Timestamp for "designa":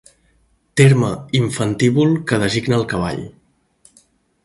2.47-2.83